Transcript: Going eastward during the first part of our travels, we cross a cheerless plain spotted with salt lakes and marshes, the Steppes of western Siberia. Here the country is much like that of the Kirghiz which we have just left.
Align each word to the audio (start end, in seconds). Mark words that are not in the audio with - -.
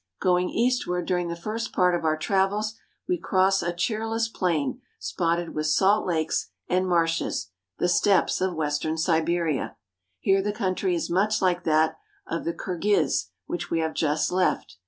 Going 0.19 0.49
eastward 0.49 1.05
during 1.05 1.27
the 1.27 1.35
first 1.35 1.71
part 1.73 1.93
of 1.93 2.03
our 2.03 2.17
travels, 2.17 2.73
we 3.07 3.19
cross 3.19 3.61
a 3.61 3.71
cheerless 3.71 4.29
plain 4.29 4.81
spotted 4.97 5.53
with 5.53 5.67
salt 5.67 6.07
lakes 6.07 6.49
and 6.67 6.87
marshes, 6.87 7.51
the 7.77 7.87
Steppes 7.87 8.41
of 8.41 8.55
western 8.55 8.97
Siberia. 8.97 9.75
Here 10.19 10.41
the 10.41 10.53
country 10.53 10.95
is 10.95 11.11
much 11.11 11.39
like 11.39 11.65
that 11.65 11.99
of 12.25 12.45
the 12.45 12.53
Kirghiz 12.55 13.27
which 13.45 13.69
we 13.69 13.77
have 13.81 13.93
just 13.93 14.31
left. 14.31 14.77